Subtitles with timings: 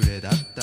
[0.00, 0.62] くれだった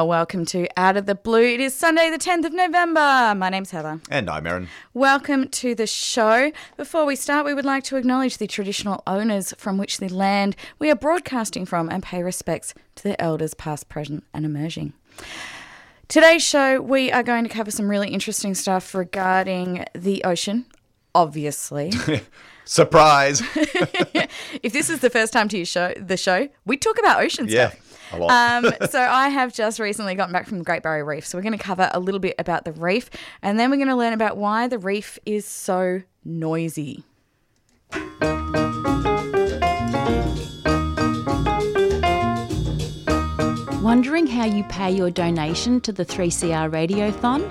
[0.00, 1.42] Well, welcome to Out of the Blue.
[1.42, 3.34] It is Sunday, the 10th of November.
[3.36, 4.00] My name's Heather.
[4.08, 4.68] And I'm Aaron.
[4.94, 6.52] Welcome to the show.
[6.78, 10.56] Before we start, we would like to acknowledge the traditional owners from which the land
[10.78, 14.94] we are broadcasting from and pay respects to their elders, past, present, and emerging.
[16.08, 20.64] Today's show, we are going to cover some really interesting stuff regarding the ocean,
[21.14, 21.92] obviously.
[22.64, 23.42] Surprise!
[24.62, 27.46] if this is the first time to your show, the show, we talk about ocean
[27.48, 28.12] yeah, stuff.
[28.12, 28.64] a lot.
[28.64, 31.26] Um, so I have just recently gotten back from the Great Barrier Reef.
[31.26, 33.10] So we're going to cover a little bit about the reef,
[33.42, 37.02] and then we're going to learn about why the reef is so noisy.
[43.82, 47.50] Wondering how you pay your donation to the 3CR Radiothon?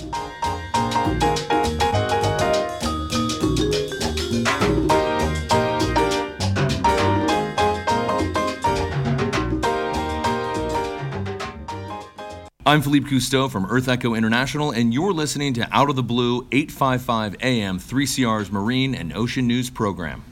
[12.71, 16.47] I'm Philippe Cousteau from Earth Echo International, and you're listening to Out of the Blue
[16.53, 20.23] 855 AM 3CR's Marine and Ocean News program.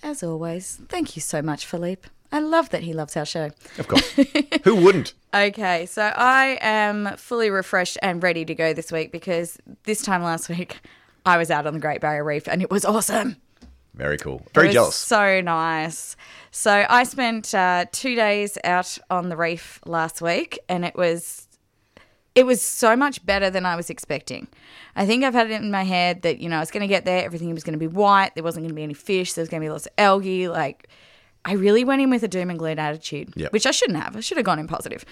[0.00, 2.08] As always, thank you so much, Philippe.
[2.30, 3.50] I love that he loves our show.
[3.78, 4.08] of course.
[4.62, 5.14] Who wouldn't?
[5.34, 10.22] Okay, so I am fully refreshed and ready to go this week because this time
[10.22, 10.78] last week
[11.26, 13.38] I was out on the Great Barrier Reef and it was awesome.
[13.94, 14.46] Very cool.
[14.54, 14.94] Very it was jealous.
[14.94, 16.16] So nice.
[16.52, 21.48] So I spent uh, two days out on the reef last week, and it was
[22.34, 24.48] it was so much better than I was expecting.
[24.96, 26.86] I think I've had it in my head that you know I was going to
[26.86, 29.32] get there, everything was going to be white, there wasn't going to be any fish,
[29.34, 30.48] there was going to be lots of algae.
[30.48, 30.88] Like
[31.44, 33.52] I really went in with a doom and gloom attitude, Yep.
[33.52, 34.16] which I shouldn't have.
[34.16, 35.04] I should have gone in positive.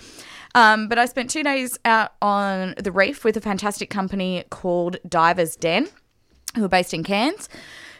[0.54, 4.96] Um, but I spent two days out on the reef with a fantastic company called
[5.08, 5.88] Divers Den,
[6.56, 7.48] who are based in Cairns.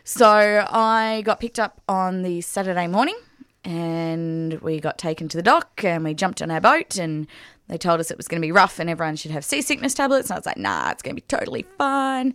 [0.04, 3.16] So I got picked up on the Saturday morning
[3.64, 7.26] and we got taken to the dock and we jumped on our boat and
[7.70, 10.28] they told us it was going to be rough and everyone should have seasickness tablets.
[10.28, 12.34] And I was like, nah, it's going to be totally fine.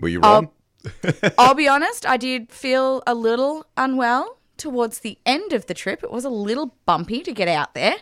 [0.00, 0.50] Were you wrong?
[1.38, 6.02] I'll be honest, I did feel a little unwell towards the end of the trip.
[6.02, 7.96] It was a little bumpy to get out there.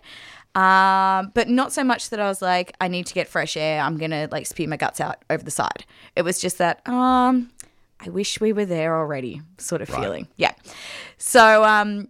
[0.54, 3.81] Um, but not so much that I was like, I need to get fresh air.
[3.81, 5.84] I'm gonna like spew my guts out over the side.
[6.15, 7.50] It was just that, um,
[7.98, 10.28] I wish we were there already, sort of feeling.
[10.36, 10.53] Yeah.
[11.19, 12.09] So um,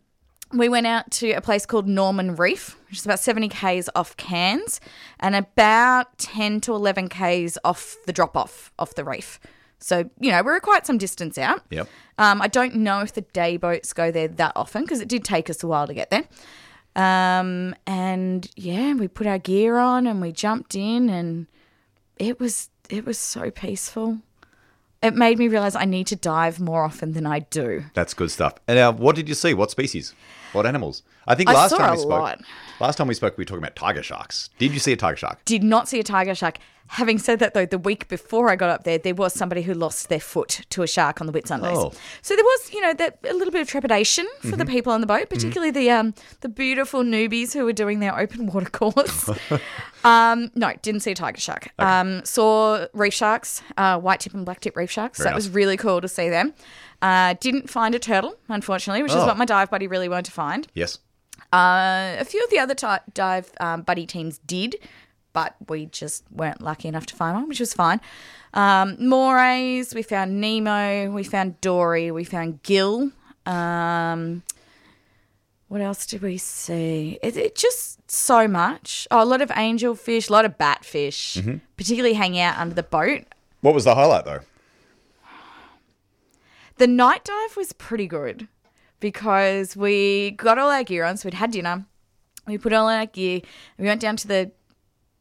[0.56, 4.17] we went out to a place called Norman Reef, which is about 70 k's off
[4.17, 4.81] Cairns,
[5.20, 9.40] and about 10 to 11 k's off the drop off off the reef.
[9.79, 11.62] So you know we're quite some distance out.
[11.70, 11.88] Yep.
[12.17, 15.25] Um, I don't know if the day boats go there that often because it did
[15.25, 16.25] take us a while to get there.
[16.96, 21.46] Um, and yeah, we put our gear on and we jumped in, and
[22.19, 24.20] it was it was so peaceful.
[25.05, 27.85] It made me realize I need to dive more often than I do.
[27.93, 28.55] That's good stuff.
[28.67, 29.53] And uh, what did you see?
[29.53, 30.15] What species?
[30.53, 31.03] What animals?
[31.27, 32.11] I think I last time we spoke.
[32.11, 32.41] lot.
[32.81, 34.51] Last time we spoke, we were talking about tiger sharks.
[34.59, 35.45] Did you see a tiger shark?
[35.45, 36.59] Did not see a tiger shark.
[36.94, 39.75] Having said that, though, the week before I got up there, there was somebody who
[39.75, 41.76] lost their foot to a shark on the Whitsundays.
[41.76, 41.93] Oh.
[42.23, 45.00] So there was, you know, that a little bit of trepidation for the people on
[45.00, 49.29] the boat, particularly the um the beautiful newbies who were doing their open water course.
[50.05, 51.73] um, no, didn't see a tiger shark.
[51.81, 55.19] Um, saw reef sharks, uh, white tip and black tip reef sharks.
[55.19, 56.55] Very that was really cool to see them.
[57.02, 59.26] Uh, didn't find a turtle, unfortunately, which is Oh.
[59.26, 60.69] what my dive buddy really wanted to find.
[60.75, 61.00] Yes.
[61.52, 64.76] Uh, a few of the other ti dive um, buddy teams did,
[65.34, 68.00] but we just weren't lucky enough to find one, which was fine.
[68.54, 73.10] Um, Morays, we found Nemo, we found Dory, we found Gill.
[73.44, 74.42] Um,
[75.69, 77.19] what else did we see?
[77.22, 79.06] It, it just so much.
[79.10, 83.25] Oh, a lot of angelfish, a lot of batfish, particularly hanging out under the boat.
[83.60, 84.40] What was the highlight though?
[86.76, 88.48] The night dive was pretty good
[89.00, 91.86] because we got all our gear on, so we'd had dinner.
[92.46, 93.40] We put all our gear.
[93.78, 94.52] We went down to the.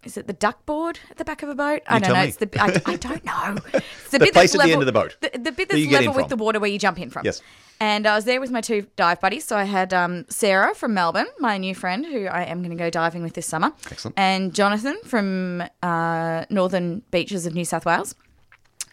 [0.05, 1.81] Is it the duck board at the back of a boat?
[1.87, 2.21] I You don't tell know.
[2.21, 2.27] me.
[2.27, 2.49] It's the.
[2.61, 3.55] I, I don't know.
[3.73, 5.51] It's the, The bit place that's at the end level- of the boat The, the
[5.51, 7.25] bit that's level with the water where you jump in from.
[7.25, 7.41] Yes.
[7.79, 9.43] And I was there with my two dive buddies.
[9.45, 12.75] So I had um, Sarah from Melbourne, my new friend, who I am going to
[12.81, 13.73] go diving with this summer.
[13.91, 14.17] Excellent.
[14.17, 18.15] And Jonathan from uh, northern beaches of New South Wales.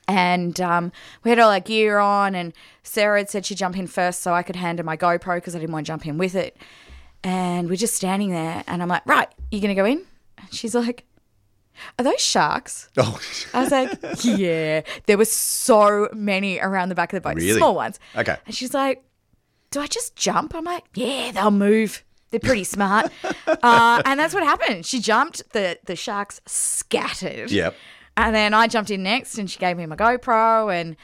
[0.08, 0.90] And um,
[1.22, 2.52] we had all our gear on, and
[2.82, 5.54] Sarah had said she'd jump in first so I could hand her my GoPro because
[5.54, 6.56] I didn't want to jump in with it.
[7.22, 10.04] And we're just standing there, and I'm like, right, you're going to go in?
[10.40, 11.04] And she's like,
[11.98, 12.88] are those sharks?
[12.96, 13.18] Oh,
[13.54, 14.82] I was like, yeah.
[15.06, 17.58] There were so many around the back of the boat, Really?
[17.58, 17.98] small ones.
[18.16, 18.36] Okay.
[18.46, 19.02] And she's like,
[19.70, 20.54] do I just jump?
[20.54, 22.04] I'm like, yeah, they'll move.
[22.30, 23.10] They're pretty smart.
[23.46, 24.84] uh, and that's what happened.
[24.86, 27.50] She jumped, the, the sharks scattered.
[27.50, 27.74] Yep.
[28.16, 30.96] And then I jumped in next and she gave me my GoPro and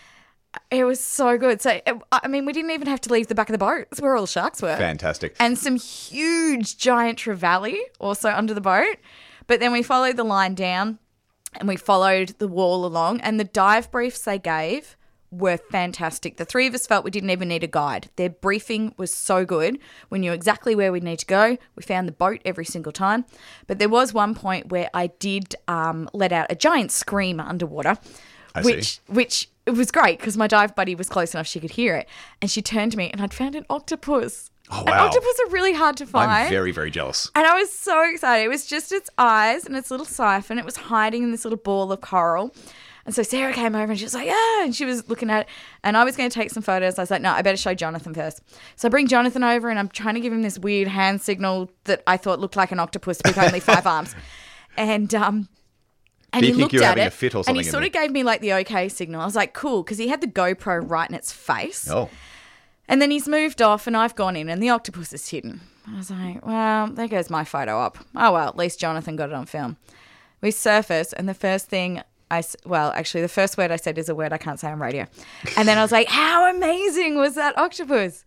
[0.70, 1.60] it was so good.
[1.62, 3.86] So, it, I mean, we didn't even have to leave the back of the boat.
[3.90, 5.36] That's where all the sharks were fantastic.
[5.40, 8.96] and some huge giant trevally also under the boat.
[9.46, 10.98] But then we followed the line down
[11.54, 14.96] and we followed the wall along, and the dive briefs they gave
[15.30, 16.36] were fantastic.
[16.36, 18.08] The three of us felt we didn't even need a guide.
[18.16, 19.78] Their briefing was so good.
[20.10, 21.56] We knew exactly where we'd need to go.
[21.74, 23.24] We found the boat every single time.
[23.66, 27.98] But there was one point where I did um, let out a giant scream underwater,
[28.54, 28.74] I see.
[28.74, 31.96] which which it was great because my dive buddy was close enough she could hear
[31.96, 32.08] it,
[32.40, 34.50] and she turned to me and I'd found an octopus.
[34.70, 35.06] Oh, And wow.
[35.06, 36.30] octopus are really hard to find.
[36.30, 37.30] I'm very, very jealous.
[37.34, 38.44] And I was so excited.
[38.44, 40.58] It was just its eyes and its little siphon.
[40.58, 42.52] It was hiding in this little ball of coral.
[43.04, 44.64] And so Sarah came over and she was like, yeah.
[44.64, 45.48] And she was looking at it.
[45.84, 46.98] And I was going to take some photos.
[46.98, 48.42] I was like, no, I better show Jonathan first.
[48.74, 51.70] So I bring Jonathan over and I'm trying to give him this weird hand signal
[51.84, 54.16] that I thought looked like an octopus with only five arms.
[54.76, 55.48] And, um,
[56.32, 58.10] and he think looked at having it a fit or and he sort of gave
[58.10, 59.20] me like the okay signal.
[59.20, 61.88] I was like, cool, because he had the GoPro right in its face.
[61.88, 62.10] Oh,
[62.88, 65.60] And then he's moved off, and I've gone in, and the octopus is hidden.
[65.88, 67.98] I was like, well, there goes my photo up.
[68.14, 69.76] Oh, well, at least Jonathan got it on film.
[70.40, 74.08] We surface, and the first thing I, well, actually, the first word I said is
[74.08, 75.06] a word I can't say on radio.
[75.56, 78.24] And then I was like, how amazing was that octopus?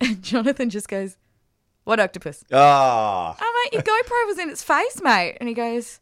[0.00, 1.16] And Jonathan just goes,
[1.84, 2.44] what octopus?
[2.52, 5.38] ah, I'm like, your GoPro was in its face, mate.
[5.40, 6.00] And he goes,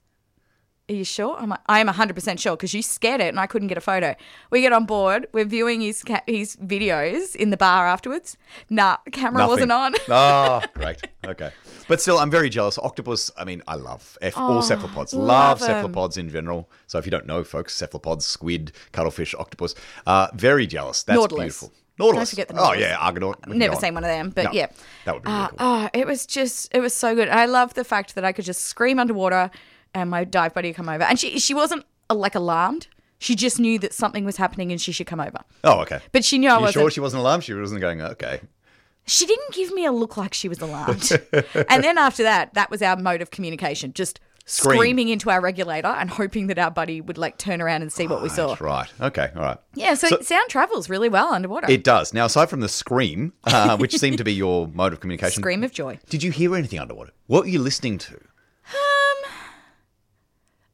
[0.90, 1.36] Are you sure?
[1.38, 3.80] I'm like, I am 100% sure because you scared it and I couldn't get a
[3.82, 4.14] photo.
[4.50, 5.26] We get on board.
[5.32, 8.38] We're viewing his, ca- his videos in the bar afterwards.
[8.70, 9.94] Nah, camera wasn't on.
[10.08, 11.06] oh, great.
[11.26, 11.50] Okay.
[11.88, 12.78] But still, I'm very jealous.
[12.78, 15.12] Octopus, I mean, I love F- all cephalopods.
[15.12, 16.70] Oh, love Love cephalopods in general.
[16.86, 19.74] So if you don't know, folks, cephalopods, squid, cuttlefish, octopus,
[20.06, 21.02] uh, very jealous.
[21.02, 21.42] That's Nautilus.
[21.60, 21.72] beautiful.
[21.98, 22.16] Nautilus.
[22.30, 23.46] Don't forget the Oh, yeah, Argonaut.
[23.46, 23.80] Never on.
[23.80, 24.68] seen one of them, but No, yeah.
[25.04, 25.56] That would be really Uh, cool.
[25.60, 27.28] oh, it was just, it was so good.
[27.28, 29.50] I love the fact that I could just scream underwater
[29.94, 31.04] and my dive buddy come over.
[31.04, 32.88] And she, she wasn't uh, like alarmed.
[33.18, 35.40] She just knew that something was happening and she should come over.
[35.64, 36.00] Oh, okay.
[36.12, 36.82] But she knew I you wasn't.
[36.82, 37.42] sure she wasn't alarmed?
[37.44, 38.40] She wasn't going, okay.
[39.06, 41.10] she didn't give me a look like she was alarmed.
[41.68, 43.92] and then after that, that was our mode of communication.
[43.92, 44.76] Just Scream.
[44.78, 48.06] screaming into our regulator and hoping that our buddy would like turn around and see
[48.06, 48.48] what we saw.
[48.48, 48.88] That's right.
[49.00, 49.58] Okay, all right.
[49.74, 51.70] Yeah, so, So- sound travels really well underwater.
[51.70, 52.14] It does.
[52.14, 55.64] Now, aside from the scream, uh, which seemed to be your mode of communication, Scream
[55.64, 55.98] of joy.
[56.08, 57.10] did you hear anything underwater?
[57.26, 58.18] What were you listening to?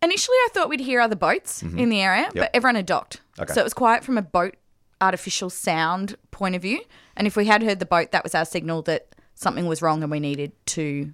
[0.04, 3.16] Initially, I thought we'd hear other boats in the area, but everyone had docked.
[3.32, 3.42] Mm-hmm.
[3.42, 3.54] Okay.
[3.54, 4.54] So it was quiet from a boat
[5.00, 6.80] artificial sound point of view.
[7.16, 10.02] And if we had heard the boat, that was our signal that something was wrong
[10.02, 11.12] and we needed to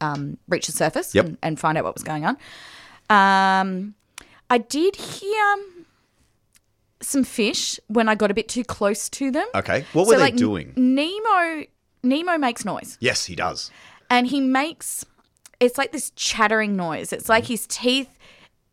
[0.00, 1.24] um, reach the surface Yep.
[1.26, 2.36] and, and find out what was going on.
[3.08, 3.94] Um,
[4.50, 5.56] I did hear
[7.00, 9.46] some fish when I got a bit too close to them.
[9.54, 9.84] Okay.
[9.92, 10.72] What were they doing?
[10.76, 11.64] Nemo,
[12.02, 13.70] Nemo makes noise yes, he does.
[14.10, 15.04] and he makes
[15.62, 17.12] it's like this chattering noise.
[17.12, 18.08] It's like his teeth.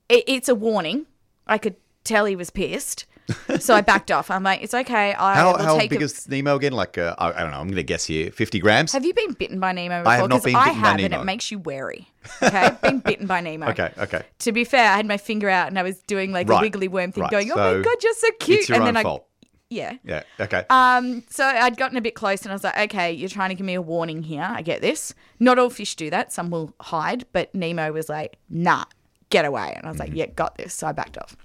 [0.09, 1.05] It, it's a warning.
[1.47, 3.05] I could tell he was pissed.
[3.59, 4.31] so I backed off.
[4.31, 5.13] I'm like, it's okay.
[5.13, 6.73] I How, will how take big a- is Nemo again?
[6.73, 7.59] Like, uh, I, I don't know.
[7.59, 8.31] I'm going to guess here.
[8.31, 8.91] 50 grams?
[8.93, 10.11] Have you been bitten by Nemo before?
[10.11, 12.07] I have not been I bitten by have, and it makes you wary.
[12.41, 13.67] Okay, been bitten by Nemo.
[13.69, 14.23] Okay, okay.
[14.39, 16.61] To be fair, I had my finger out and I was doing like Right, a
[16.61, 17.31] wiggly worm thing, right.
[17.31, 19.27] going, "Oh So my god, you're so cute!" It's your and own then fault.
[19.71, 19.93] I, yeah.
[20.03, 20.65] Yeah, okay.
[20.69, 23.55] Um, so I'd gotten a bit close and I was like, okay, you're trying to
[23.55, 24.41] give me a warning here.
[24.47, 25.13] I get this.
[25.39, 26.31] Not all fish do that.
[26.33, 28.85] Some will hide, but Nemo was like, nah,
[29.29, 29.73] get away.
[29.75, 30.09] And I was Mm-hmm.
[30.11, 30.73] like, yeah, got this.
[30.73, 31.37] So I backed off.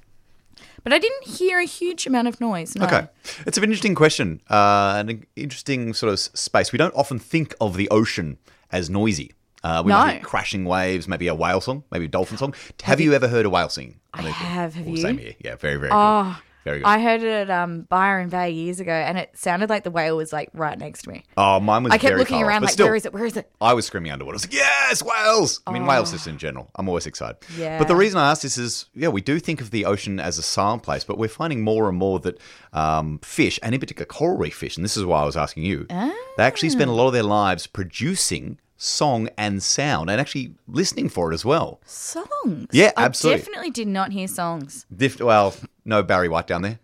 [0.83, 2.75] But I didn't hear a huge amount of noise.
[2.77, 2.85] No.
[2.87, 3.09] Okay.
[3.47, 6.73] It's an interesting question, uh, an interesting sort of space.
[6.73, 8.39] We don't often think of the ocean
[8.71, 9.33] as noisy.
[9.63, 10.19] Uh, we No.
[10.23, 12.55] crashing waves, maybe a whale song, maybe a dolphin song.
[12.83, 13.99] Have, you, ever heard a whale sing?
[14.13, 14.75] I have.
[14.75, 14.97] Have Oh, you?
[14.99, 15.33] Same here.
[15.41, 16.43] Yeah, very, very Oh, good.
[16.65, 16.87] Very good.
[16.87, 20.17] I heard it at um, Byron Bay years ago, and it sounded like the whale
[20.17, 21.23] was like right next to me.
[21.37, 23.05] oh, mine was I kept very looking far off, around but like, still, where is
[23.07, 23.13] it?
[23.13, 23.51] Where is it?
[23.61, 24.35] I was screaming underwater.
[24.35, 25.61] I was like, yes, whales.
[25.67, 26.71] I mean, whales just in general.
[26.77, 27.37] I'm always excited.
[27.57, 27.79] Yeah.
[27.79, 30.39] But the reason I asked this is, yeah, we do think of the ocean as
[30.39, 32.39] a silent place, but we're finding more and more that
[32.73, 35.65] um, fish, and in particular coral reef fish, and this is why I was asking
[35.65, 40.55] you, they actually spend a lot of their lives producing song and sound and actually
[40.67, 41.81] listening for it as well.
[41.87, 42.67] Songs.
[42.73, 43.41] Yeah, I absolutely.
[43.41, 44.85] definitely did not hear songs.
[44.95, 45.55] Diff- well,
[45.85, 46.79] no Barry White down there.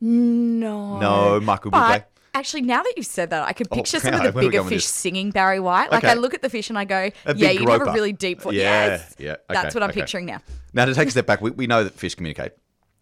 [0.00, 0.98] No.
[0.98, 2.04] No Michael But Bublé.
[2.34, 4.34] actually, now that you've said that, I could oh, picture some of the where are
[4.34, 4.92] we bigger going with fish this?
[4.92, 5.90] singing Barry White.
[5.90, 6.12] Like Okay.
[6.12, 8.42] I look at the fish and I go, A "Yeah, you have a really deep
[8.42, 10.00] voice." Yeah, yes, yeah, okay, that's what I'm okay.
[10.00, 10.40] picturing now.
[10.74, 12.52] Now, to take a step back, we, we know that fish communicate.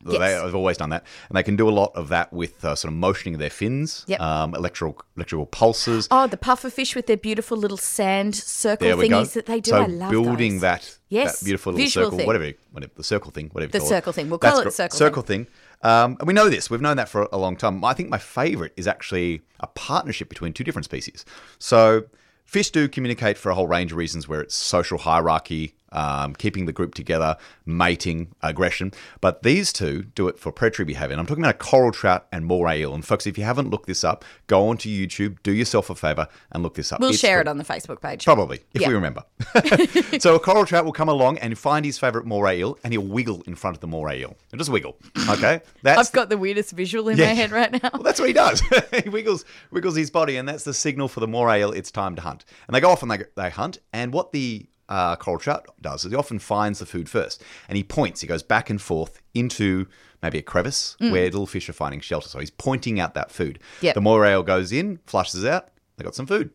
[0.05, 0.43] They Yes.
[0.43, 2.93] have always done that, and they can do a lot of that with uh, sort
[2.93, 4.21] of motioning of their fins, Yep.
[4.21, 6.09] um, electrical electrical pulses.
[6.11, 9.23] Oh, the puffer fish with their beautiful little sand circle we go.
[9.23, 9.71] thingies that they do.
[9.71, 10.61] So I love building those.
[10.61, 12.27] that, Yes, that beautiful little circle, thing.
[12.27, 13.75] whatever, whatever the circle thing, whatever.
[13.75, 14.15] you The circle it.
[14.17, 14.29] thing.
[14.29, 15.47] We'll That's call it circle circle thing.
[15.83, 16.71] Um, and we know this.
[16.71, 17.85] We've known that for a long time.
[17.85, 21.25] I think my favourite is actually a partnership between two different species.
[21.59, 22.05] So
[22.45, 25.75] fish do communicate for a whole range of reasons, where it's social hierarchy.
[25.95, 28.93] Um, keeping the group together, mating, aggression.
[29.21, 31.13] But these two do it for predatory behavior.
[31.13, 32.95] And I'm talking about a coral trout and moray eel.
[32.95, 36.27] And folks, if you haven't looked this up, go onto YouTube, do yourself a favor,
[36.53, 37.01] and look this up.
[37.01, 37.43] We'll It's share free.
[37.43, 38.25] it on the Facebook page.
[38.25, 38.89] Probably, if Yeah.
[38.89, 39.23] we remember.
[40.19, 43.03] so a coral trout will come along and find his favourite moray eel, and he'll
[43.03, 44.37] wiggle in front of the moray eel.
[44.51, 44.97] He'll just wiggle.
[45.31, 47.27] Okay, that's I've got the weirdest visual in Yeah.
[47.27, 47.91] my head right now.
[47.93, 48.61] well, that's what he does.
[49.05, 51.73] he wiggles wiggles his body, and that's the signal for the moray eel.
[51.73, 52.45] It's time to hunt.
[52.67, 53.79] And they go off and they they hunt.
[53.93, 57.77] And what the uh, coral trout does is he often finds the food first, and
[57.77, 58.21] he points.
[58.21, 59.87] He goes back and forth into
[60.23, 61.11] maybe a crevice Mm.
[61.13, 62.29] where little fish are finding shelter.
[62.29, 63.59] So he's pointing out that food.
[63.83, 63.95] Yep.
[63.95, 65.69] The moray goes in, flushes out.
[65.97, 66.51] They got some food.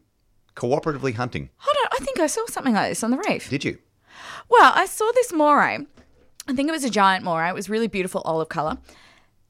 [0.55, 1.49] Cooperatively hunting.
[1.57, 3.49] Hold on, I think I saw something like this on the reef.
[3.49, 3.77] Did you?
[4.49, 5.79] Well, I saw this moray.
[6.47, 7.49] I think it was a giant moray.
[7.49, 8.77] It was really beautiful olive color.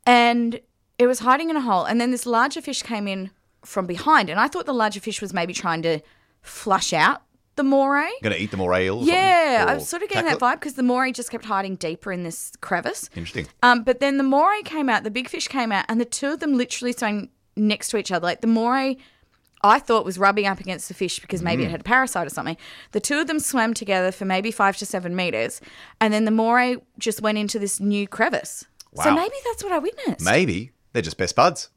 [0.05, 0.59] And
[0.97, 1.85] it was hiding in a hole.
[1.85, 3.31] And then this larger fish came in
[3.63, 4.29] from behind.
[4.29, 6.01] And I thought the larger fish was maybe trying to
[6.41, 7.21] flush out
[7.59, 8.09] the moray.
[8.23, 8.89] Going to eat the moray?
[8.89, 9.65] Yeah?
[9.67, 12.23] I was sort of getting that vibe because the moray just kept hiding deeper in
[12.23, 13.09] this crevice.
[13.15, 13.47] Interesting.
[13.61, 16.27] Um, but then the moray came out, the big fish came out, and the two
[16.33, 18.25] of them literally swam next to each other.
[18.25, 18.95] Like the moray,
[19.61, 21.67] I thought was rubbing up against the fish because maybe Mm.
[21.67, 22.55] it had a parasite or something.
[22.93, 25.59] The two of them swam together for maybe five to seven meters,
[25.99, 28.63] and then the moray just went into this new crevice.
[28.93, 29.03] Wow.
[29.03, 30.23] So maybe that's what I witnessed.
[30.23, 31.69] Maybe they're just best buds.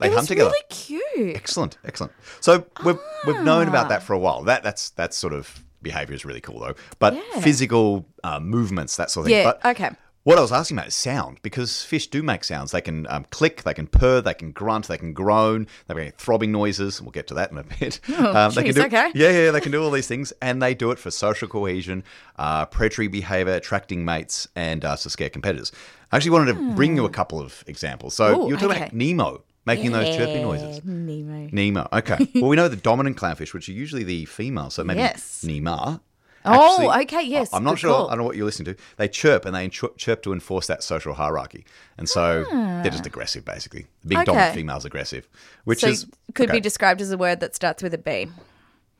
[0.00, 0.50] They it hunt was together.
[0.50, 1.36] really cute.
[1.36, 2.12] Excellent, excellent.
[2.40, 3.88] So we've we've known about Ah.
[3.90, 4.42] that for a while.
[4.42, 6.74] That that's that's sort of behavior is really cool though.
[6.98, 7.40] But Yeah.
[7.40, 9.38] physical uh, movements, that sort of thing.
[9.38, 9.90] Yeah, But okay.
[10.22, 12.72] What I was asking about is sound because fish do make sounds.
[12.72, 16.16] They can um, click, they can purr, they can grunt, they can groan, they make
[16.18, 17.00] throbbing noises.
[17.00, 18.00] We'll get to that in a bit.
[18.18, 19.10] um, they can do, Oh, okay.
[19.14, 22.04] Yeah, yeah, they can do all these things, and they do it for social cohesion,
[22.36, 25.72] uh, predatory behavior, attracting mates, and uh, to scare competitors.
[26.12, 28.14] I actually wanted to bring you a couple of examples.
[28.14, 28.40] So Hmm.
[28.42, 28.80] Ooh, you were talking okay.
[28.82, 29.42] about Nemo
[29.76, 30.80] making those chirping noises.
[30.84, 31.48] Nemo.
[31.52, 31.88] Nemo.
[31.92, 32.28] Okay.
[32.36, 35.44] well, we know the dominant clownfish, which are usually the female, so maybe Yes.
[35.46, 36.00] Nema.
[36.42, 37.90] Oh, okay, yes, I'm not sure.
[37.90, 38.06] call.
[38.06, 38.82] I don't know what you're listening to.
[38.96, 41.66] They chirp and they chirp to enforce that social hierarchy,
[41.98, 43.86] and so they're just aggressive, basically.
[44.04, 44.50] The big dominant Ah.
[44.52, 44.54] Okay.
[44.62, 45.28] female's aggressive,
[45.64, 46.56] which So is could okay.
[46.56, 48.28] be described as a word that starts with a B.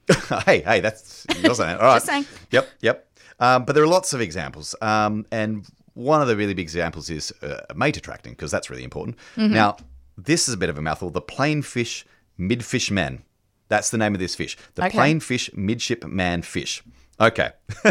[0.45, 1.47] hey, hey, that's it.
[1.49, 1.95] All right.
[1.95, 2.27] Just saying.
[2.51, 3.09] Yep, yep.
[3.39, 7.09] Um, but there are lots of examples, um, and one of the really big examples
[7.09, 9.17] is uh, mate attracting because that's really important.
[9.37, 9.55] Mm-hmm.
[9.55, 9.77] Now,
[10.25, 11.11] this is a bit of a mouthful.
[11.11, 12.05] The plainfin
[12.39, 13.23] midfish man.
[13.69, 14.57] That's the name of this fish.
[14.75, 14.97] The Okay.
[14.99, 16.83] plainfin midshipman fish.
[17.21, 17.51] Okay.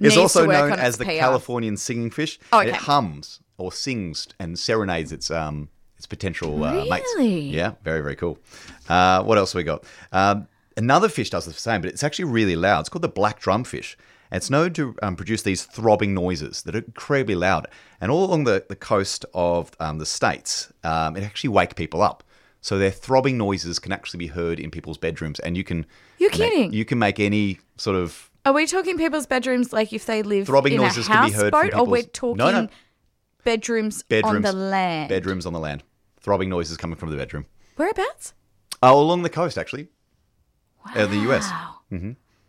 [0.00, 1.10] It's also known as the PR.
[1.12, 2.38] Californian singing fish.
[2.52, 2.70] Oh, okay.
[2.70, 7.12] It hums or sings and serenades its um its potential uh, mates.
[7.16, 7.40] Really?
[7.50, 8.38] Yeah, very very cool.
[8.88, 9.82] Uh, what else we got?
[10.12, 12.80] Um, another fish does the same, but it's actually really loud.
[12.80, 13.96] It's called the black drumfish.
[13.96, 17.66] And it's known to um, produce these throbbing noises that are incredibly loud.
[18.00, 22.02] And all along the, the coast of um, the states, um, it actually wake people
[22.02, 22.22] up.
[22.60, 25.86] So their throbbing noises can actually be heard in people's bedrooms, and you can
[26.18, 26.72] You're make- kidding.
[26.72, 30.46] you can make any sort of Are we talking people's bedrooms like if they live
[30.46, 32.68] Throbbing in noises a can be heard from houseboat, or we're talking No, no.
[33.44, 35.08] bedrooms, Bedrooms on the land.
[35.08, 35.84] Bedrooms on the land.
[36.20, 37.46] Throbbing noises coming from the bedroom.
[37.76, 38.34] Whereabouts?
[38.82, 39.88] Oh, along the coast, actually.
[40.94, 41.44] Uh, the US.
[41.50, 41.76] Wow.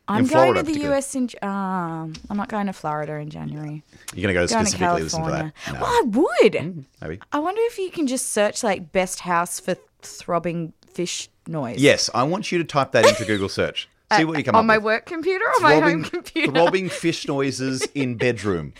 [0.09, 0.93] I'm Florida, going to the.
[0.93, 1.29] US in.
[1.41, 3.83] Um, I'm not going to Florida in January.
[4.13, 5.53] You're going to go Going to specifically listen to that.
[5.73, 6.85] No, Well, I would.
[7.01, 7.19] maybe.
[7.31, 11.77] I wonder if you can just search like best house for throbbing fish noise.
[11.79, 13.87] Yes, I want you to type that into Google search.
[14.17, 14.85] See what you come up on up my with.
[14.85, 16.51] work computer or my home computer.
[16.51, 18.73] throbbing fish noises in bedroom.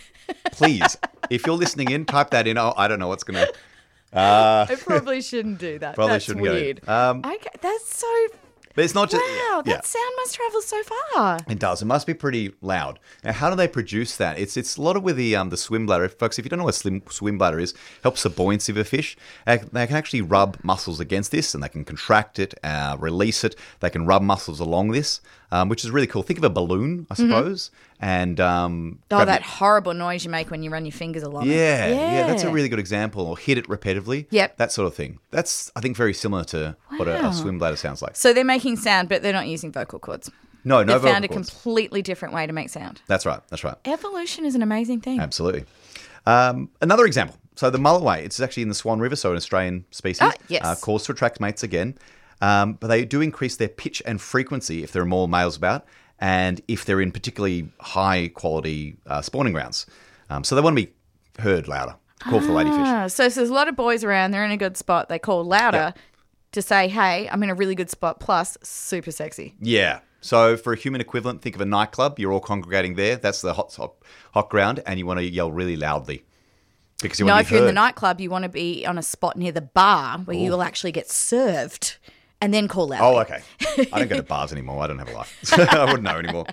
[0.51, 0.97] Please,
[1.29, 2.57] if you're listening in, type that in.
[2.57, 3.53] Oh, I don't know what's going to.
[4.11, 5.93] I probably shouldn't do that.
[5.95, 6.51] Probably That's shouldn't go.
[6.51, 6.87] weird.
[6.89, 8.07] Um, okay, that's so.
[8.79, 9.21] But it's not just.
[9.21, 11.39] Wow, yeah, that sound must travel so far.
[11.49, 11.81] It does.
[11.81, 12.97] It must be pretty loud.
[13.25, 14.39] Now, how do they produce that?
[14.39, 16.39] It's it's a lot of with the um the swim bladder, folks.
[16.39, 19.17] If you don't know what slim swim bladder is, helps the buoyancy of a fish.
[19.45, 23.43] Uh, They can actually rub muscles against this, and they can contract it, uh, release
[23.43, 23.53] it.
[23.81, 25.19] They can rub muscles along this,
[25.51, 26.23] um, which is really cool.
[26.23, 28.99] Think of a balloon, I suppose, and um.
[29.09, 29.21] Mm-hmm.
[29.21, 31.51] Oh, that it- horrible noise you make when you run your fingers along it.
[31.55, 33.25] Yeah, yeah, that's a really good example.
[33.25, 34.27] Or hit it repetitively.
[34.29, 34.57] Yep.
[34.57, 35.19] That sort of thing.
[35.31, 38.15] That's, I think, very similar to what a, a swim bladder sounds like.
[38.15, 40.29] So they're making sound, but they're not using vocal cords.
[40.63, 41.49] No, no vocal found a cords.
[41.49, 43.01] completely different way to make sound.
[43.07, 43.39] That's right.
[43.49, 43.75] That's right.
[43.85, 45.19] Evolution is an amazing thing.
[45.19, 45.65] Absolutely.
[46.25, 47.37] Um, another example.
[47.55, 50.21] So the mulloway, it's actually in the Swan River, so an Australian species.
[50.21, 50.63] Ah, yes.
[50.63, 51.97] Uh, calls to attract mates again.
[52.41, 55.85] Um, but they do increase their pitch and frequency if there are more males about
[56.19, 59.85] and if they're in particularly high quality uh, spawning grounds.
[60.29, 60.93] Um, so they want to be
[61.41, 62.85] heard louder call for the ladyfish.
[62.85, 65.09] Ah, so if there's a lot of boys around, they're in a good spot.
[65.09, 65.93] They call louder
[66.51, 69.55] to say, "Hey, I'm in a really good spot." Plus, super sexy.
[69.61, 69.99] Yeah.
[70.21, 72.19] So for a human equivalent, think of a nightclub.
[72.19, 73.15] You're all congregating there.
[73.15, 73.93] That's the hot, hot,
[74.33, 76.25] hot ground, and you want to yell really loudly
[77.01, 78.85] because you No, want if to be you're in the nightclub, you want to be
[78.85, 81.95] on a spot near the bar where you will actually get served,
[82.41, 83.05] and then call loudly.
[83.05, 83.41] Oh, okay.
[83.91, 84.83] I don't go to bars anymore.
[84.83, 85.53] I don't have a life.
[85.73, 86.45] I wouldn't know anymore.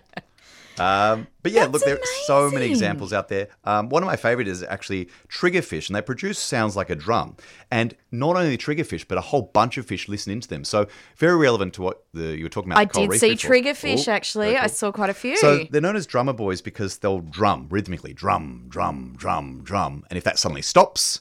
[0.78, 3.48] Um, but yeah, look, That's there are so many examples out there.
[3.64, 7.36] Um, one of my favorite is actually triggerfish, and they produce sounds like a drum.
[7.70, 10.64] And not only triggerfish, but a whole bunch of fish listen into them.
[10.64, 12.80] So very relevant to what the, you were talking about.
[12.80, 14.48] I did see triggerfish actually.
[14.48, 15.36] very I saw quite a few.
[15.36, 20.04] So they're known as drummer boys because they'll drum rhythmically, drum, drum, drum, drum.
[20.10, 21.20] And if that suddenly stops,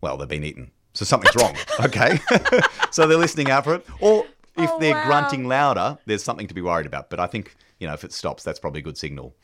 [0.00, 0.70] well, they've been eaten.
[0.94, 1.54] So something's wrong.
[1.84, 2.18] Okay.
[2.90, 3.86] so they're listening out for it.
[4.00, 4.24] Or
[4.56, 5.06] if Oh, they're wow.
[5.06, 7.10] grunting louder, there's something to be worried about.
[7.10, 9.34] But I think, you know, if it stops, that's probably a good signal.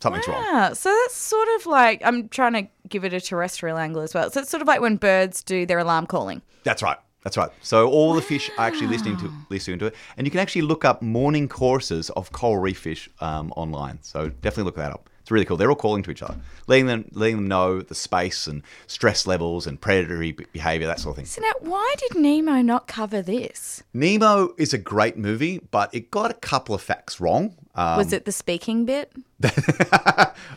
[0.00, 0.42] Something's wrong.
[0.42, 4.12] Yeah, so that's sort of like I'm trying to give it a terrestrial angle as
[4.14, 4.30] well.
[4.30, 6.42] So it's sort of like when birds do their alarm calling.
[6.64, 6.98] That's right.
[7.24, 7.50] That's right.
[7.60, 10.62] So all the fish are actually listening to listening to it, and you can actually
[10.62, 13.98] look up morning choruses of coral reef fish um, online.
[14.02, 15.10] So definitely look that up.
[15.26, 15.56] It's really cool.
[15.56, 16.36] They're all calling to each other,
[16.68, 21.14] letting them letting them know the space and stress levels and predatory behavior, that sort
[21.14, 21.24] of thing.
[21.26, 23.82] So now, why did Nemo not cover this?
[23.92, 27.56] Nemo is a great movie, but it got a couple of facts wrong.
[27.74, 29.12] Um, Was it the speaking bit?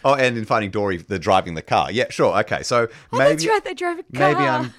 [0.05, 1.91] oh, and in Finding Dory, the driving the car.
[1.91, 2.37] Yeah, sure.
[2.41, 3.63] Okay, so Oh, maybe that's right.
[3.63, 4.33] They drove a car.
[4.33, 4.73] maybe I'm,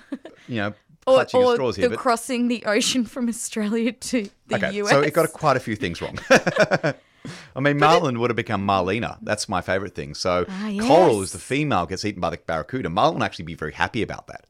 [0.47, 0.75] you know,
[1.09, 4.91] or, or straws the here, but crossing the ocean from Australia to the Okay, US.
[4.91, 6.17] so it got quite a few things wrong.
[7.57, 9.19] I mean, Marlin would have become Marlena.
[9.23, 10.15] That's my favorite thing.
[10.15, 11.25] So Ah, Coral yes.
[11.25, 12.89] is the female gets eaten by the barracuda.
[12.91, 14.45] Marlin would actually be very happy about that.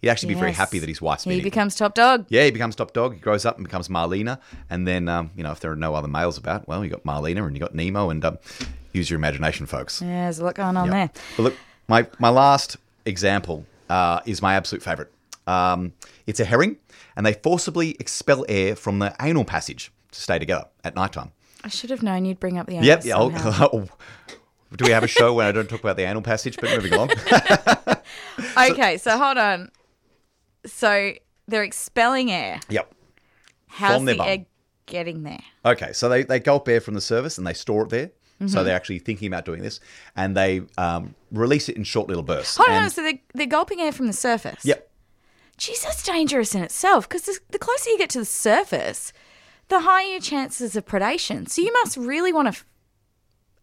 [0.00, 2.26] He'd actually be very happy that his wife's been He becomes top dog.
[2.28, 3.14] yeah, he becomes top dog.
[3.14, 4.40] He grows up and becomes Marlena.
[4.68, 7.04] And then, um, you know, if there are no other males about, well, you got
[7.04, 8.10] Marlena and you got Nemo.
[8.10, 8.38] And um,
[8.92, 10.02] use your imagination, folks.
[10.02, 10.92] Yeah, there's a lot going on Yeah.
[10.92, 11.10] there.
[11.36, 11.56] But look,
[11.86, 15.12] my, my last example uh, is my absolute favorite.
[15.46, 15.92] Um,
[16.26, 16.78] it's a herring,
[17.16, 21.30] and they forcibly expel air from the anal passage to stay together at nighttime.
[21.64, 23.04] I should have known you'd bring up the Yep.
[23.04, 23.14] Yeah.
[23.16, 23.88] oh,
[24.76, 26.56] do we have a show when I don't talk about the anal passage?
[26.60, 27.10] But moving along.
[28.70, 29.70] okay, so hold on.
[30.66, 31.12] So
[31.48, 32.60] they're expelling air.
[32.68, 32.92] yep.
[33.68, 34.28] How's From their the bum.
[34.28, 34.46] air
[34.86, 35.42] getting there?
[35.64, 35.92] Okay.
[35.92, 38.06] So they, they gulp air from the surface and they store it there.
[38.06, 38.48] Mm-hmm.
[38.48, 39.78] So they're actually thinking about doing this,
[40.16, 42.56] and they um, release it in short little bursts.
[42.56, 44.64] Hold on, so they're, they're gulping air from the surface.
[44.64, 44.90] Yep.
[45.58, 49.12] Geez, that's dangerous in itself because the, the closer you get to the surface,
[49.72, 51.48] the higher your chances of predation.
[51.48, 52.62] So you must really want to.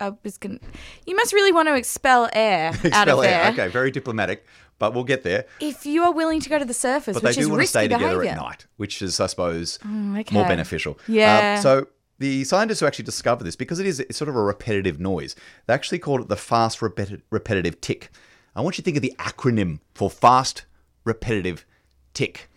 [0.02, 0.60] I was going
[1.06, 3.52] You must really want to expel air out of Expel there air.
[3.52, 3.68] Okay.
[3.68, 4.46] Very diplomatic,
[4.78, 5.46] but we'll get there.
[5.60, 7.68] if you are willing to go to the surface, But they do is want to
[7.68, 8.30] stay together behavior.
[8.32, 10.34] at night, which is, I suppose, okay.
[10.34, 10.98] more beneficial.
[11.08, 11.56] Yeah.
[11.58, 14.42] Um, so the scientists who actually discovered this, because it is it's sort of a
[14.42, 15.36] repetitive noise,
[15.68, 18.10] they actually called it the fast repeti- repetitive tick.
[18.56, 20.66] I want you to think of the acronym for fast
[21.04, 21.66] repetitive
[22.14, 22.50] tick.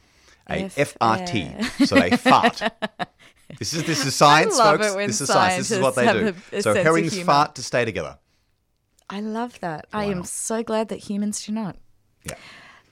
[0.49, 1.87] A F- FRT.
[1.87, 2.61] So they fart.
[3.59, 4.95] This is this is science, folks.
[4.95, 5.69] This is science.
[5.69, 6.35] This is what they do.
[6.53, 8.19] a- so herrings fart to stay together.
[9.11, 9.87] I love that.
[9.93, 11.77] I am so glad that humans do not.
[12.25, 12.35] Yeah.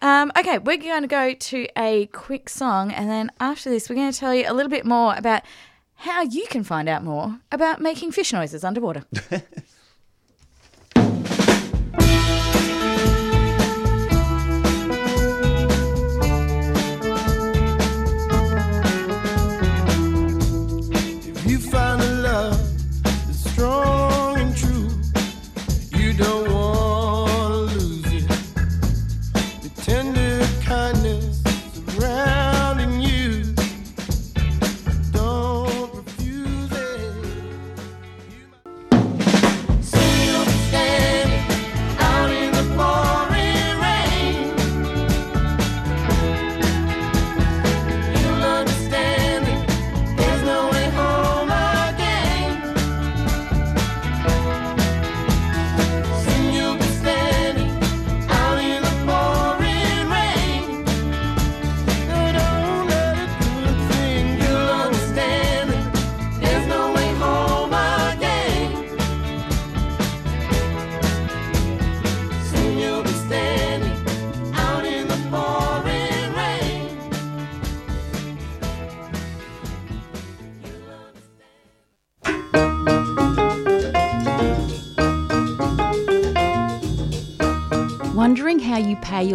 [0.02, 3.96] Um, okay, we're going to go to a quick song, and then after this, we're
[3.96, 5.42] going to tell you a little bit more about
[5.96, 9.04] how you can find out more about making fish noises underwater.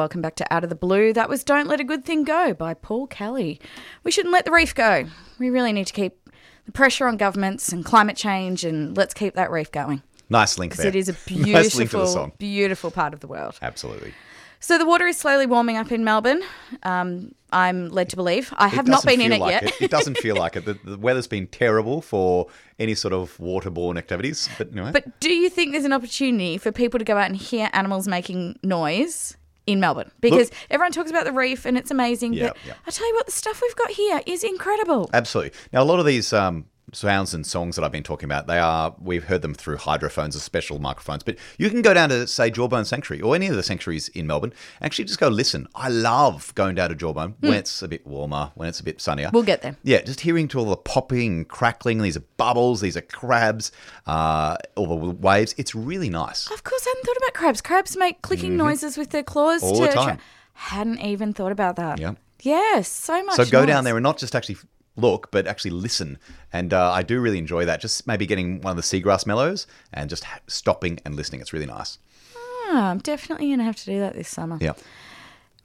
[0.00, 1.12] Welcome back to Out of the Blue.
[1.12, 3.60] That was Don't Let a Good Thing Go by Paul Kelly.
[4.02, 5.04] We shouldn't let the reef go.
[5.38, 6.30] We really need to keep
[6.64, 10.02] the pressure on governments and climate change and let's keep that reef going.
[10.30, 10.86] Nice link there.
[10.86, 12.32] it is a nice link to the beautiful, song.
[12.38, 13.58] beautiful part of the world.
[13.60, 14.14] Absolutely.
[14.58, 16.42] So the water is slowly warming up in Melbourne.
[16.82, 18.54] Um, I'm led to believe.
[18.56, 19.64] I have not been in it like yet.
[19.64, 19.82] It.
[19.82, 20.64] It doesn't feel like it.
[20.64, 22.46] The, the weather's been terrible for
[22.78, 24.48] any sort of waterborne activities.
[24.56, 27.36] But anyway, But do you think there's an opportunity for people to go out and
[27.36, 29.36] hear animals making noise
[29.72, 30.10] in Melbourne?
[30.20, 32.34] Because everyone talks about the reef and it's amazing.
[32.34, 32.74] Yeah, but yeah.
[32.86, 35.10] I tell you what, the stuff we've got here is incredible.
[35.12, 35.58] Absolutely.
[35.72, 38.58] Now, a lot of these um, sounds and songs that I've been talking about, they
[38.58, 41.22] are we've heard them through hydrophones or special microphones.
[41.22, 44.26] But you can go down to say Jawbone Sanctuary or any of the sanctuaries in
[44.26, 44.52] Melbourne.
[44.80, 45.68] Actually, just go listen.
[45.74, 49.00] I love going down to Jawbone when it's a bit warmer, when it's a bit
[49.00, 49.28] sunnier.
[49.28, 49.34] Hmm.
[49.34, 49.76] We'll get there.
[49.82, 52.02] Yeah, just hearing to all the popping and crackling.
[52.02, 52.80] These are bubbles.
[52.80, 53.72] These are crabs.
[54.06, 55.54] Uh, all the waves.
[55.56, 56.50] It's really nice.
[56.50, 57.60] Of course, I hadn't thought about crabs.
[57.60, 59.62] Crabs make clicking noises with their claws.
[59.62, 59.74] Mm-hmm.
[59.74, 60.18] All to the time.
[60.54, 61.98] hadn't even thought about that.
[61.98, 62.14] Yeah.
[62.42, 63.36] Yes, so much.
[63.36, 63.68] So go noise.
[63.68, 64.56] down there and not just actually
[65.00, 66.18] look, but actually listen.
[66.52, 67.80] And uh, I do really enjoy that.
[67.80, 71.40] Just maybe getting one of the seagrass meadows and just ha- stopping and listening.
[71.40, 71.98] It's really nice.
[72.36, 74.58] Ah, I'm definitely going to have to do that this summer.
[74.60, 74.72] Yeah.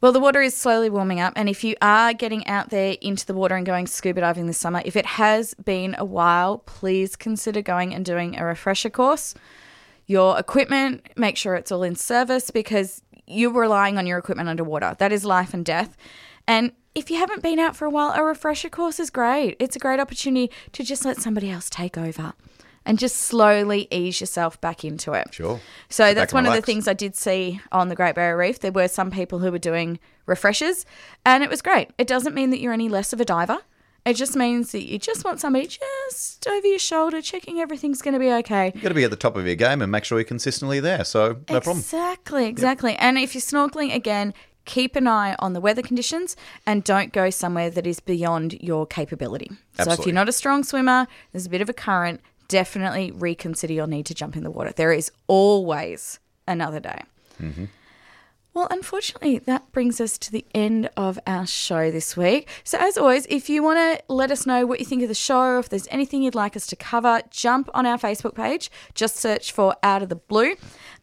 [0.02, 3.26] Well, the water is slowly warming up, and if you are getting out there into
[3.26, 7.16] the water and going scuba diving this summer, if it has been a while, please
[7.16, 9.34] consider going and doing a refresher course.
[10.06, 14.96] Your equipment, make sure it's all in service because you're relying on your equipment underwater.
[15.00, 15.98] That is life and death.
[16.48, 19.58] And if you haven't been out for a while, a refresher course is great.
[19.60, 22.34] It's a great opportunity to just let somebody else take over
[22.86, 25.34] and just slowly ease yourself back into it.
[25.34, 25.60] Sure.
[25.90, 28.60] So Sit that's one of the things I did see on the Great Barrier Reef.
[28.60, 30.86] There were some people who were doing refreshers,
[31.26, 31.90] and it was great.
[31.98, 33.58] It doesn't mean that you're any less of a diver.
[34.06, 38.14] It just means that you just want somebody just over your shoulder, checking everything's going
[38.14, 38.72] to be okay.
[38.76, 40.80] You've got to be at the top of your game and make sure you're consistently
[40.80, 41.04] there.
[41.04, 41.80] So no problem.
[41.80, 42.96] Exactly, exactly.
[42.98, 47.30] And if you're snorkeling again, keep an eye on the weather conditions and don't go
[47.30, 49.52] somewhere that is beyond your capability.
[49.82, 53.74] So if you're not a strong swimmer, there's a bit of a current, definitely reconsider
[53.74, 54.72] your need to jump in the water.
[54.72, 57.04] There is always another day.
[57.42, 57.66] Mm-hmm.
[58.56, 62.48] Well, unfortunately, that brings us to the end of our show this week.
[62.64, 65.14] So, as always, if you want to let us know what you think of the
[65.14, 68.72] show, or if there's anything you'd like us to cover, jump on our Facebook page.
[68.94, 70.52] Just search for Out of the Blue.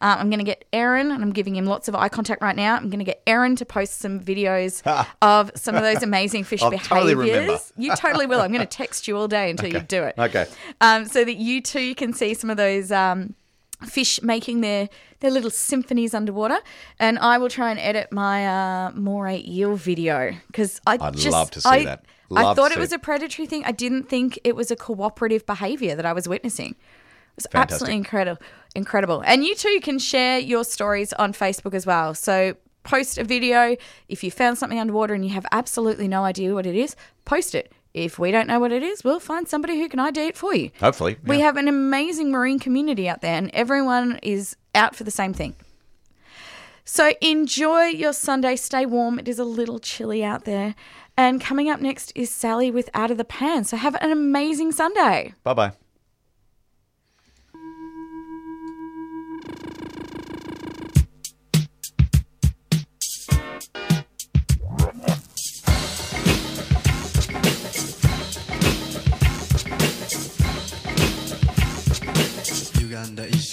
[0.01, 2.55] Um, I'm going to get Aaron, and I'm giving him lots of eye contact right
[2.55, 2.75] now.
[2.75, 4.81] I'm going to get Aaron to post some videos
[5.21, 6.87] of some of those amazing fish behaviors.
[6.87, 7.59] totally remember.
[7.77, 8.41] You totally will.
[8.41, 10.47] I'm going to text you all day until you do it Okay.
[10.81, 13.35] um, so that you too can see some of those um,
[13.83, 16.59] fish making their their little symphonies underwater.
[16.99, 21.31] And I will try and edit my uh, moray eel video because I I'd just
[21.31, 22.05] love to see I, that.
[22.35, 23.63] I thought it was a predatory thing.
[23.63, 26.71] I didn't think it was a cooperative behaviour that I was witnessing.
[26.71, 27.73] It was Fantastic.
[27.73, 28.41] absolutely incredible,
[28.75, 29.23] incredible.
[29.25, 32.13] And you too can share your stories on Facebook as well.
[32.13, 33.75] So post a video
[34.07, 36.95] if you found something underwater and you have absolutely no idea what it is.
[37.25, 37.71] Post it.
[37.93, 40.55] If we don't know what it is, we'll find somebody who can ID it for
[40.55, 40.71] you.
[40.79, 41.17] Hopefully.
[41.23, 45.33] We have an amazing marine community out there, and everyone is out for the same
[45.33, 45.55] thing.
[46.85, 48.55] So enjoy your Sunday.
[48.55, 49.19] Stay warm.
[49.19, 50.75] It is a little chilly out there.
[51.15, 53.63] And coming up next is Sally with Out of the Pan.
[53.63, 55.33] So have an amazing Sunday.
[55.43, 55.71] Bye bye.
[73.15, 73.52] 的一。